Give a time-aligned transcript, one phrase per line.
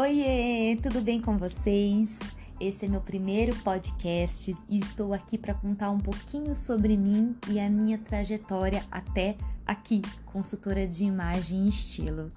[0.00, 2.20] Oiê, tudo bem com vocês?
[2.60, 7.58] Esse é meu primeiro podcast e estou aqui para contar um pouquinho sobre mim e
[7.58, 12.30] a minha trajetória até aqui, consultora de imagem e estilo.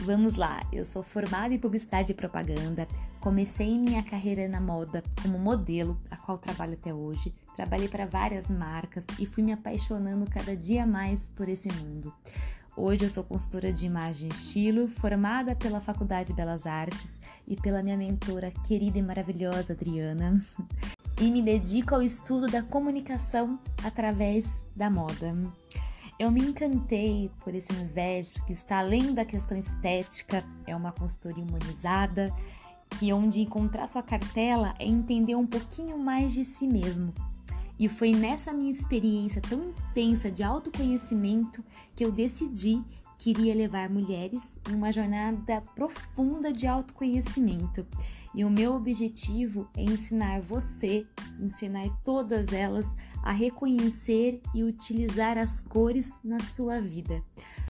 [0.00, 2.86] Vamos lá, eu sou formada em publicidade e propaganda.
[3.18, 7.32] Comecei minha carreira na moda como modelo, a qual trabalho até hoje.
[7.58, 12.14] Trabalhei para várias marcas e fui me apaixonando cada dia mais por esse mundo.
[12.76, 17.56] Hoje eu sou consultora de imagem e estilo, formada pela Faculdade de Belas Artes e
[17.56, 20.40] pela minha mentora querida e maravilhosa Adriana.
[21.20, 25.36] E me dedico ao estudo da comunicação através da moda.
[26.16, 31.42] Eu me encantei por esse universo que está além da questão estética, é uma consultoria
[31.42, 32.32] humanizada,
[33.00, 37.12] que onde encontrar sua cartela é entender um pouquinho mais de si mesmo.
[37.78, 42.82] E foi nessa minha experiência tão intensa de autoconhecimento que eu decidi
[43.18, 47.86] que iria levar mulheres em uma jornada profunda de autoconhecimento.
[48.34, 51.04] E o meu objetivo é ensinar você,
[51.40, 52.86] ensinar todas elas
[53.22, 57.22] a reconhecer e utilizar as cores na sua vida.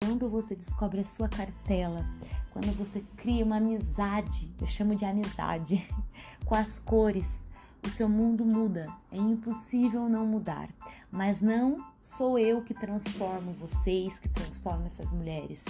[0.03, 2.05] Quando você descobre a sua cartela,
[2.51, 5.87] quando você cria uma amizade, eu chamo de amizade,
[6.45, 7.47] com as cores,
[7.85, 8.87] o seu mundo muda.
[9.11, 10.69] É impossível não mudar.
[11.11, 15.65] Mas não sou eu que transformo vocês, que transformo essas mulheres.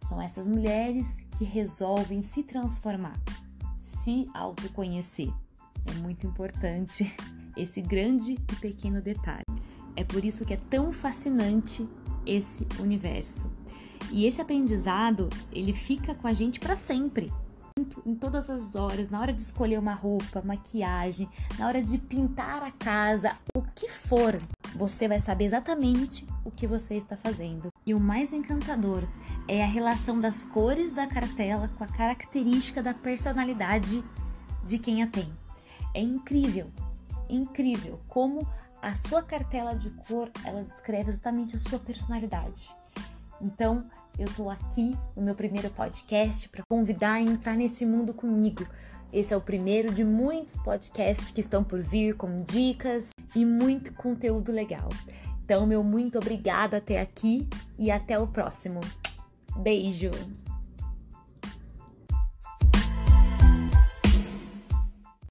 [0.00, 3.18] São essas mulheres que resolvem se transformar,
[3.76, 5.32] se autoconhecer.
[5.86, 7.14] É muito importante
[7.56, 9.44] esse grande e pequeno detalhe.
[9.96, 11.88] É por isso que é tão fascinante
[12.26, 13.50] esse universo.
[14.10, 17.32] E esse aprendizado, ele fica com a gente para sempre.
[18.06, 22.62] Em todas as horas, na hora de escolher uma roupa, maquiagem, na hora de pintar
[22.62, 24.40] a casa, o que for,
[24.76, 27.72] você vai saber exatamente o que você está fazendo.
[27.84, 29.02] E o mais encantador
[29.48, 34.04] é a relação das cores da cartela com a característica da personalidade
[34.64, 35.28] de quem a tem.
[35.92, 36.70] É incrível
[37.28, 38.46] incrível como
[38.80, 42.70] a sua cartela de cor ela descreve exatamente a sua personalidade.
[43.40, 43.84] Então,
[44.18, 48.66] eu tô aqui no meu primeiro podcast para convidar a entrar nesse mundo comigo.
[49.12, 53.92] Esse é o primeiro de muitos podcasts que estão por vir com dicas e muito
[53.94, 54.88] conteúdo legal.
[55.44, 58.80] Então, meu muito obrigada até aqui e até o próximo.
[59.56, 60.43] Beijo!